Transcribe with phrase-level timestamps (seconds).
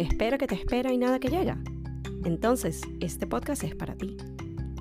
[0.00, 1.58] espera que te espera y nada que llega.
[2.24, 4.16] Entonces, este podcast es para ti.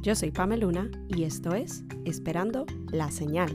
[0.01, 3.51] Yo soy Pamela Luna y esto es Esperando la Señal.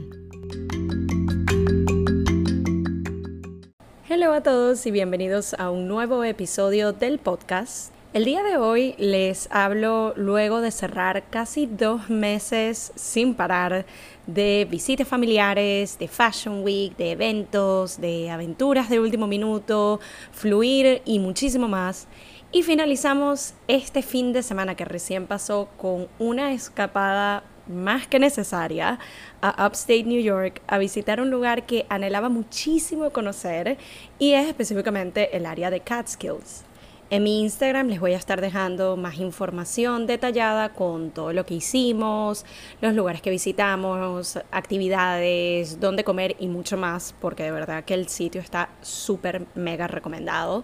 [4.07, 7.94] Hello a todos y bienvenidos a un nuevo episodio del podcast.
[8.15, 13.85] El día de hoy les hablo luego de cerrar casi dos meses sin parar
[14.25, 19.99] de visitas familiares, de Fashion Week, de eventos, de aventuras de último minuto,
[20.31, 22.07] fluir y muchísimo más.
[22.53, 28.97] Y finalizamos este fin de semana que recién pasó con una escapada más que necesaria
[29.41, 33.77] a Upstate New York a visitar un lugar que anhelaba muchísimo conocer
[34.19, 36.64] y es específicamente el área de Catskills.
[37.11, 41.53] En mi Instagram les voy a estar dejando más información detallada con todo lo que
[41.53, 42.45] hicimos,
[42.81, 48.07] los lugares que visitamos, actividades, dónde comer y mucho más, porque de verdad que el
[48.07, 50.63] sitio está súper mega recomendado.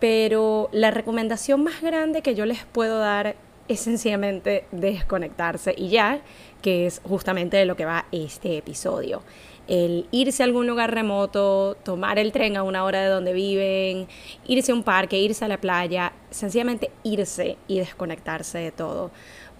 [0.00, 3.36] Pero la recomendación más grande que yo les puedo dar
[3.68, 6.22] es sencillamente desconectarse y ya,
[6.60, 9.22] que es justamente de lo que va este episodio
[9.68, 14.08] el irse a algún lugar remoto, tomar el tren a una hora de donde viven,
[14.46, 19.10] irse a un parque, irse a la playa, sencillamente irse y desconectarse de todo.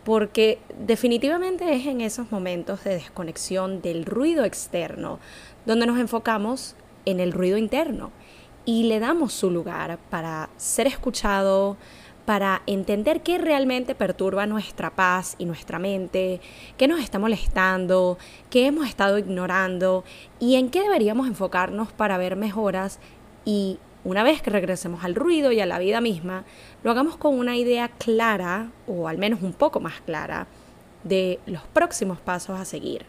[0.04, 5.20] Porque definitivamente es en esos momentos de desconexión del ruido externo
[5.64, 8.10] donde nos enfocamos en el ruido interno
[8.64, 11.76] y le damos su lugar para ser escuchado,
[12.24, 16.40] para entender qué realmente perturba nuestra paz y nuestra mente,
[16.76, 18.18] qué nos está molestando,
[18.50, 20.04] qué hemos estado ignorando
[20.38, 23.00] y en qué deberíamos enfocarnos para ver mejoras
[23.44, 26.44] y una vez que regresemos al ruido y a la vida misma,
[26.82, 30.48] lo hagamos con una idea clara, o al menos un poco más clara,
[31.04, 33.04] de los próximos pasos a seguir.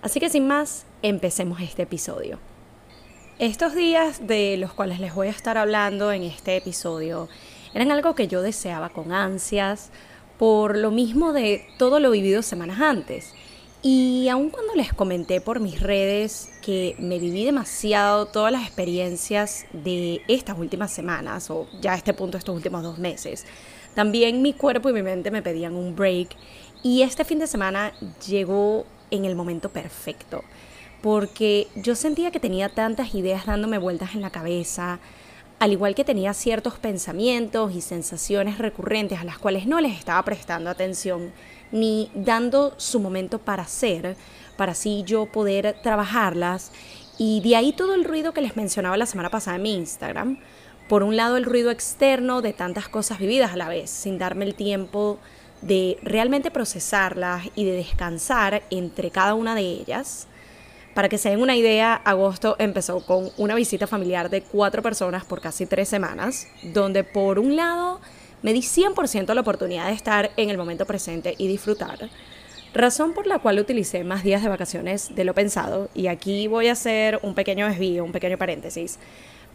[0.00, 2.38] Así que sin más, empecemos este episodio.
[3.38, 7.28] Estos días de los cuales les voy a estar hablando en este episodio
[7.74, 9.90] eran algo que yo deseaba con ansias,
[10.38, 13.34] por lo mismo de todo lo vivido semanas antes.
[13.84, 19.66] Y aun cuando les comenté por mis redes que me viví demasiado todas las experiencias
[19.72, 23.44] de estas últimas semanas, o ya a este punto estos últimos dos meses,
[23.94, 26.36] también mi cuerpo y mi mente me pedían un break.
[26.84, 27.92] Y este fin de semana
[28.26, 30.42] llegó en el momento perfecto,
[31.02, 35.00] porque yo sentía que tenía tantas ideas dándome vueltas en la cabeza,
[35.62, 40.20] al igual que tenía ciertos pensamientos y sensaciones recurrentes a las cuales no les estaba
[40.24, 41.30] prestando atención
[41.70, 44.16] ni dando su momento para ser,
[44.56, 46.72] para así yo poder trabajarlas.
[47.16, 50.40] Y de ahí todo el ruido que les mencionaba la semana pasada en mi Instagram.
[50.88, 54.44] Por un lado el ruido externo de tantas cosas vividas a la vez, sin darme
[54.46, 55.20] el tiempo
[55.60, 60.26] de realmente procesarlas y de descansar entre cada una de ellas.
[60.94, 65.24] Para que se den una idea, agosto empezó con una visita familiar de cuatro personas
[65.24, 67.98] por casi tres semanas, donde por un lado
[68.42, 72.10] me di 100% la oportunidad de estar en el momento presente y disfrutar,
[72.74, 76.68] razón por la cual utilicé más días de vacaciones de lo pensado, y aquí voy
[76.68, 78.98] a hacer un pequeño desvío, un pequeño paréntesis,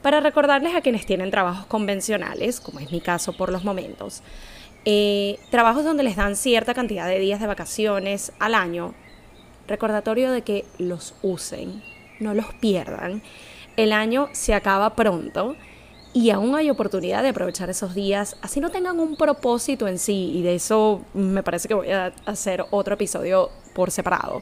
[0.02, 4.24] para recordarles a quienes tienen trabajos convencionales, como es mi caso por los momentos,
[4.86, 8.96] eh, trabajos donde les dan cierta cantidad de días de vacaciones al año
[9.68, 11.84] recordatorio de que los usen,
[12.20, 13.22] no los pierdan.
[13.76, 15.56] El año se acaba pronto
[16.14, 20.32] y aún hay oportunidad de aprovechar esos días, así no tengan un propósito en sí,
[20.34, 24.42] y de eso me parece que voy a hacer otro episodio por separado.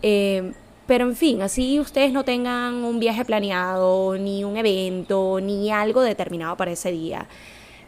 [0.00, 0.52] Eh,
[0.86, 6.00] pero en fin, así ustedes no tengan un viaje planeado, ni un evento, ni algo
[6.00, 7.26] determinado para ese día.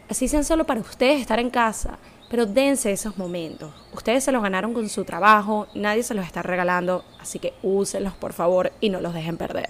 [0.09, 1.97] Así sean solo para ustedes estar en casa
[2.29, 3.73] pero dense esos momentos.
[3.93, 8.13] Ustedes se los ganaron con su trabajo, nadie se los está regalando, así que úsenlos
[8.13, 9.69] por favor y no los dejen perder.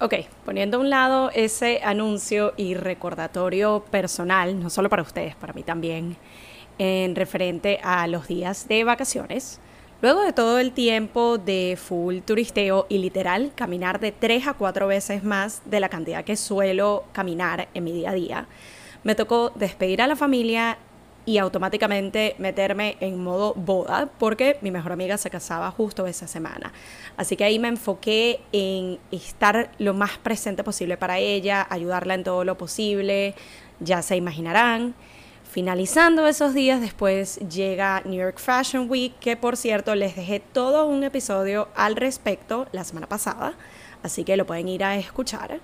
[0.00, 5.52] Ok, poniendo a un lado ese anuncio y recordatorio personal, no solo para ustedes, para
[5.52, 6.16] mí también,
[6.78, 9.60] en referente a los días de vacaciones,
[10.02, 14.88] luego de todo el tiempo de full turisteo y literal caminar de tres a cuatro
[14.88, 18.46] veces más de la cantidad que suelo caminar en mi día a día,
[19.04, 20.76] me tocó despedir a la familia
[21.26, 26.72] y automáticamente meterme en modo boda porque mi mejor amiga se casaba justo esa semana.
[27.16, 32.24] Así que ahí me enfoqué en estar lo más presente posible para ella, ayudarla en
[32.24, 33.34] todo lo posible,
[33.80, 34.94] ya se imaginarán.
[35.50, 40.86] Finalizando esos días, después llega New York Fashion Week, que por cierto les dejé todo
[40.86, 43.54] un episodio al respecto la semana pasada,
[44.02, 45.60] así que lo pueden ir a escuchar.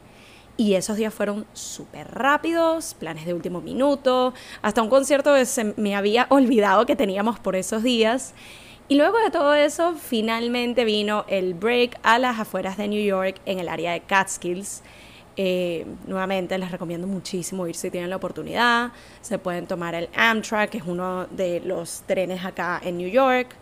[0.56, 5.72] Y esos días fueron súper rápidos, planes de último minuto, hasta un concierto que se
[5.76, 8.34] me había olvidado que teníamos por esos días.
[8.88, 13.40] Y luego de todo eso, finalmente vino el break a las afueras de New York
[13.46, 14.82] en el área de Catskills.
[15.36, 18.92] Eh, nuevamente les recomiendo muchísimo ir si tienen la oportunidad.
[19.20, 23.54] Se pueden tomar el Amtrak, que es uno de los trenes acá en New York.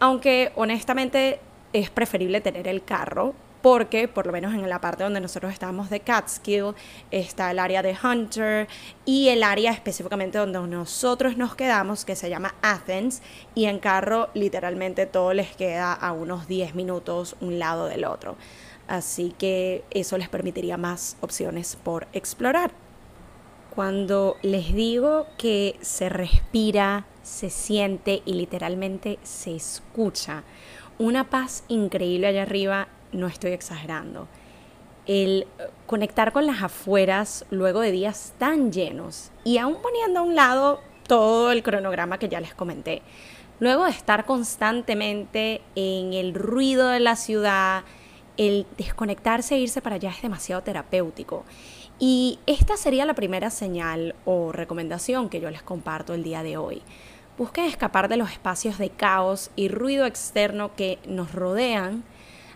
[0.00, 1.38] Aunque honestamente
[1.72, 5.88] es preferible tener el carro porque por lo menos en la parte donde nosotros estamos
[5.88, 6.74] de Catskill
[7.10, 8.68] está el área de Hunter
[9.04, 13.22] y el área específicamente donde nosotros nos quedamos que se llama Athens
[13.54, 18.36] y en carro literalmente todo les queda a unos 10 minutos un lado del otro.
[18.88, 22.72] Así que eso les permitiría más opciones por explorar.
[23.74, 30.42] Cuando les digo que se respira, se siente y literalmente se escucha
[30.98, 34.28] una paz increíble allá arriba no estoy exagerando.
[35.06, 35.46] El
[35.86, 40.80] conectar con las afueras luego de días tan llenos y aún poniendo a un lado
[41.06, 43.02] todo el cronograma que ya les comenté.
[43.60, 47.84] Luego de estar constantemente en el ruido de la ciudad,
[48.36, 51.44] el desconectarse e irse para allá es demasiado terapéutico.
[51.98, 56.56] Y esta sería la primera señal o recomendación que yo les comparto el día de
[56.56, 56.82] hoy.
[57.38, 62.04] Busquen escapar de los espacios de caos y ruido externo que nos rodean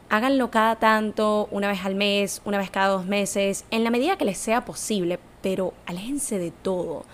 [0.09, 4.17] háganlo cada tanto, una vez al mes, una vez cada dos meses, en la medida
[4.17, 7.05] que les sea posible, pero aléjense de todo.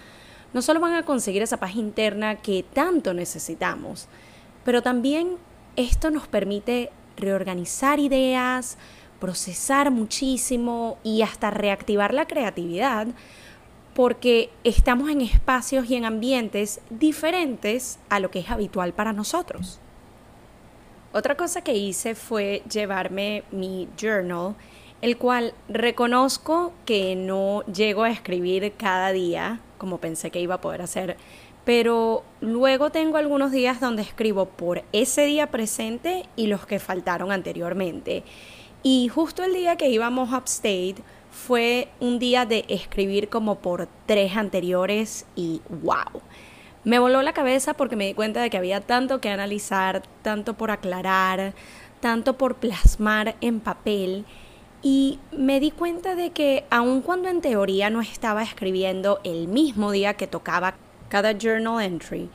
[0.52, 4.08] No solo van a conseguir esa paz interna que tanto necesitamos,
[4.64, 5.36] pero también
[5.76, 8.76] esto nos permite reorganizar ideas,
[9.20, 13.06] procesar muchísimo y hasta reactivar la creatividad
[13.94, 19.80] porque estamos en espacios y en ambientes diferentes a lo que es habitual para nosotros.
[21.14, 24.54] Otra cosa que hice fue llevarme mi journal,
[25.02, 30.60] el cual reconozco que no llego a escribir cada día como pensé que iba a
[30.62, 31.18] poder hacer,
[31.66, 37.30] pero luego tengo algunos días donde escribo por ese día presente y los que faltaron
[37.30, 38.22] anteriormente.
[38.82, 40.96] Y justo el día que íbamos upstate
[41.30, 46.22] fue un día de escribir como por tres anteriores y wow
[46.84, 50.54] me voló la cabeza porque me di cuenta de que había tanto que analizar, tanto
[50.54, 51.54] por aclarar,
[52.00, 54.24] tanto por plasmar en papel.
[54.82, 59.92] Y me di cuenta de que aun cuando en teoría no estaba escribiendo el mismo
[59.92, 60.74] día que tocaba
[61.08, 62.28] cada journal entry,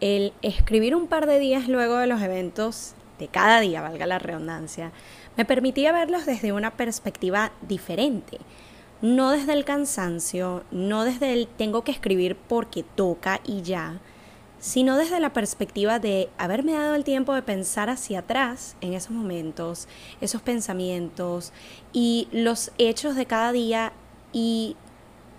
[0.00, 4.18] el escribir un par de días luego de los eventos de cada día, valga la
[4.18, 4.90] redundancia,
[5.36, 8.38] me permitía verlos desde una perspectiva diferente
[9.02, 14.00] no desde el cansancio, no desde el tengo que escribir porque toca y ya,
[14.60, 19.10] sino desde la perspectiva de haberme dado el tiempo de pensar hacia atrás en esos
[19.10, 19.88] momentos,
[20.20, 21.52] esos pensamientos
[21.92, 23.92] y los hechos de cada día
[24.32, 24.76] y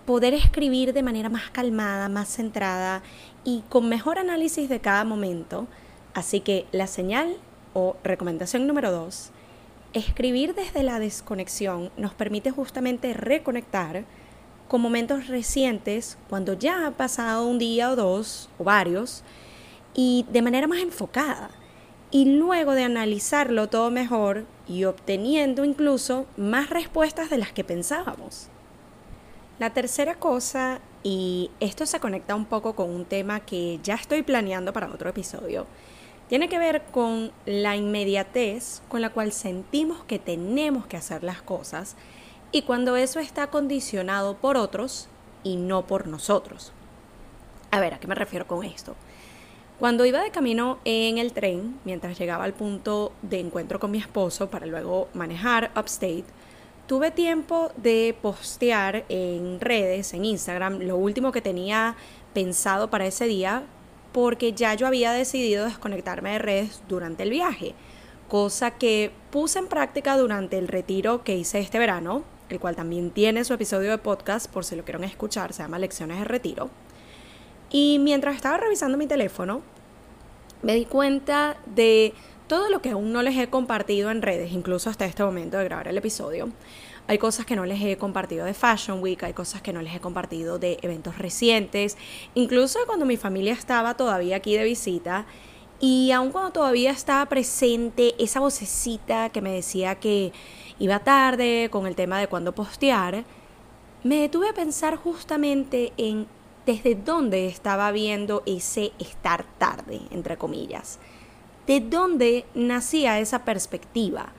[0.05, 3.01] poder escribir de manera más calmada, más centrada
[3.45, 5.67] y con mejor análisis de cada momento.
[6.13, 7.37] Así que la señal
[7.73, 9.31] o recomendación número dos
[9.93, 14.05] escribir desde la desconexión nos permite justamente reconectar
[14.67, 19.23] con momentos recientes cuando ya ha pasado un día o dos o varios
[19.93, 21.51] y de manera más enfocada.
[22.09, 28.49] Y luego de analizarlo todo mejor y obteniendo incluso más respuestas de las que pensábamos.
[29.59, 34.23] La tercera cosa, y esto se conecta un poco con un tema que ya estoy
[34.23, 35.65] planeando para otro episodio,
[36.29, 41.41] tiene que ver con la inmediatez con la cual sentimos que tenemos que hacer las
[41.41, 41.95] cosas
[42.51, 45.07] y cuando eso está condicionado por otros
[45.43, 46.71] y no por nosotros.
[47.71, 48.95] A ver, ¿a qué me refiero con esto?
[49.79, 53.97] Cuando iba de camino en el tren, mientras llegaba al punto de encuentro con mi
[53.97, 56.25] esposo para luego manejar upstate,
[56.87, 61.95] tuve tiempo de postear en redes, en Instagram, lo último que tenía
[62.33, 63.63] pensado para ese día,
[64.13, 67.73] porque ya yo había decidido desconectarme de redes durante el viaje,
[68.29, 73.11] cosa que puse en práctica durante el retiro que hice este verano, el cual también
[73.11, 76.69] tiene su episodio de podcast por si lo quieren escuchar, se llama Lecciones de Retiro.
[77.71, 79.61] Y mientras estaba revisando mi teléfono,
[80.61, 82.13] me di cuenta de
[82.47, 85.63] todo lo que aún no les he compartido en redes, incluso hasta este momento de
[85.63, 86.49] grabar el episodio.
[87.07, 89.93] Hay cosas que no les he compartido de Fashion Week, hay cosas que no les
[89.93, 91.97] he compartido de eventos recientes,
[92.33, 95.25] incluso cuando mi familia estaba todavía aquí de visita.
[95.81, 100.31] Y aun cuando todavía estaba presente esa vocecita que me decía que
[100.79, 103.25] iba tarde con el tema de cuándo postear,
[104.03, 106.27] me detuve a pensar justamente en
[106.65, 110.99] desde dónde estaba viendo ese estar tarde, entre comillas.
[111.67, 114.31] ¿De dónde nacía esa perspectiva?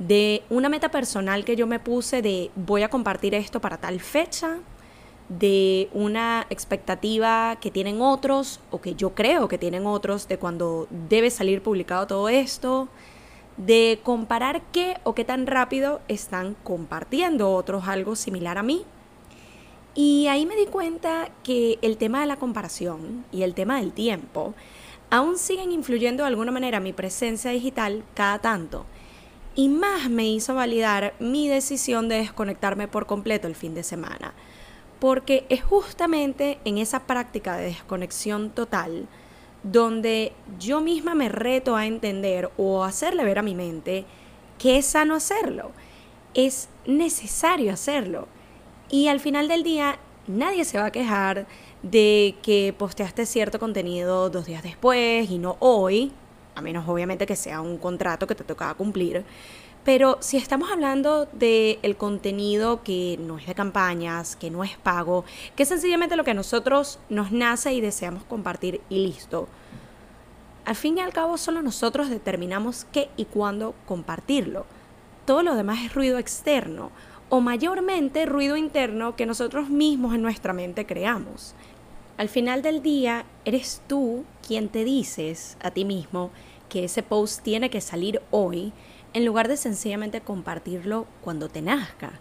[0.00, 4.00] De una meta personal que yo me puse de voy a compartir esto para tal
[4.00, 4.56] fecha,
[5.28, 10.88] de una expectativa que tienen otros o que yo creo que tienen otros de cuando
[11.08, 12.88] debe salir publicado todo esto,
[13.56, 18.84] de comparar qué o qué tan rápido están compartiendo otros algo similar a mí.
[19.94, 23.92] Y ahí me di cuenta que el tema de la comparación y el tema del
[23.92, 24.54] tiempo
[25.10, 28.86] aún siguen influyendo de alguna manera mi presencia digital cada tanto.
[29.60, 34.32] Y más me hizo validar mi decisión de desconectarme por completo el fin de semana.
[34.98, 39.06] Porque es justamente en esa práctica de desconexión total
[39.62, 44.06] donde yo misma me reto a entender o hacerle ver a mi mente
[44.58, 45.72] que es sano hacerlo,
[46.32, 48.28] es necesario hacerlo.
[48.88, 51.46] Y al final del día nadie se va a quejar
[51.82, 56.12] de que posteaste cierto contenido dos días después y no hoy,
[56.60, 59.24] menos obviamente que sea un contrato que te tocaba cumplir.
[59.84, 64.76] Pero si estamos hablando del el contenido que no es de campañas, que no es
[64.76, 65.24] pago,
[65.56, 69.48] que es sencillamente lo que a nosotros nos nace y deseamos compartir y listo.
[70.66, 74.66] Al fin y al cabo solo nosotros determinamos qué y cuándo compartirlo.
[75.24, 76.90] Todo lo demás es ruido externo
[77.30, 81.54] o mayormente ruido interno que nosotros mismos en nuestra mente creamos.
[82.18, 86.30] Al final del día, eres tú quien te dices a ti mismo
[86.70, 88.72] que ese post tiene que salir hoy
[89.12, 92.18] en lugar de sencillamente compartirlo cuando te nazca.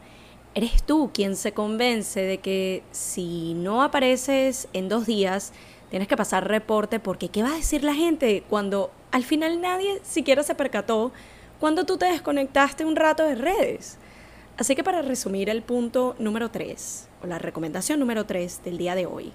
[0.56, 5.54] Eres tú quien se convence de que si no apareces en dos días,
[5.90, 10.02] tienes que pasar reporte porque ¿qué va a decir la gente cuando al final nadie
[10.04, 11.14] siquiera se percató
[11.60, 13.98] cuando tú te desconectaste un rato de redes?
[14.58, 18.96] Así que para resumir el punto número 3, o la recomendación número 3 del día
[18.96, 19.32] de hoy,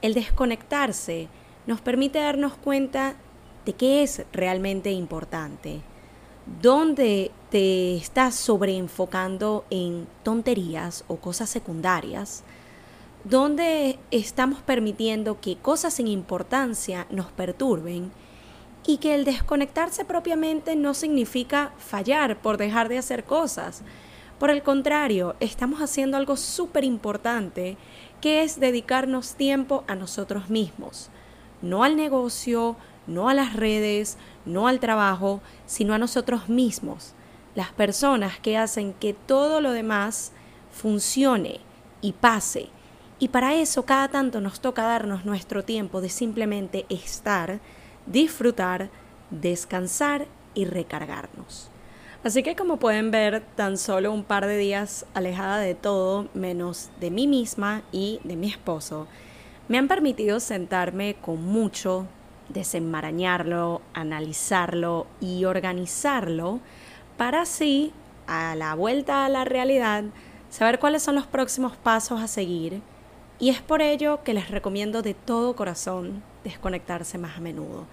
[0.00, 1.28] el desconectarse
[1.66, 3.16] nos permite darnos cuenta
[3.68, 5.82] de qué es realmente importante
[6.62, 12.44] donde te estás sobreenfocando en tonterías o cosas secundarias,
[13.24, 18.10] donde estamos permitiendo que cosas sin importancia nos perturben
[18.86, 23.82] y que el desconectarse propiamente no significa fallar por dejar de hacer cosas.
[24.38, 27.76] Por el contrario, estamos haciendo algo súper importante
[28.22, 31.10] que es dedicarnos tiempo a nosotros mismos,
[31.60, 37.14] no al negocio, no a las redes, no al trabajo, sino a nosotros mismos,
[37.54, 40.32] las personas que hacen que todo lo demás
[40.70, 41.60] funcione
[42.00, 42.68] y pase.
[43.18, 47.58] Y para eso cada tanto nos toca darnos nuestro tiempo de simplemente estar,
[48.06, 48.90] disfrutar,
[49.30, 51.70] descansar y recargarnos.
[52.22, 56.90] Así que como pueden ver, tan solo un par de días alejada de todo, menos
[57.00, 59.06] de mí misma y de mi esposo,
[59.68, 62.06] me han permitido sentarme con mucho
[62.48, 66.60] desenmarañarlo, analizarlo y organizarlo
[67.16, 67.92] para así,
[68.26, 70.04] a la vuelta a la realidad,
[70.50, 72.80] saber cuáles son los próximos pasos a seguir.
[73.40, 77.86] Y es por ello que les recomiendo de todo corazón desconectarse más a menudo.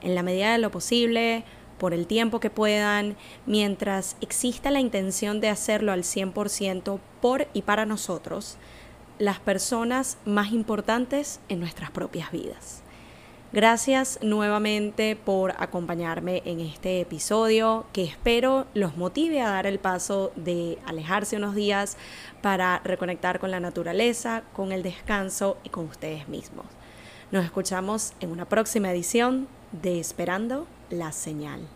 [0.00, 1.44] En la medida de lo posible,
[1.78, 7.62] por el tiempo que puedan, mientras exista la intención de hacerlo al 100% por y
[7.62, 8.56] para nosotros,
[9.18, 12.82] las personas más importantes en nuestras propias vidas.
[13.50, 20.32] Gracias nuevamente por acompañarme en este episodio que espero los motive a dar el paso
[20.36, 21.96] de alejarse unos días
[22.42, 26.66] para reconectar con la naturaleza, con el descanso y con ustedes mismos.
[27.30, 31.66] Nos escuchamos en una próxima edición de Esperando la Señal.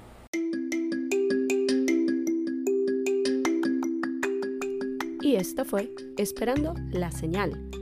[5.23, 7.82] Y esto fue Esperando la Señal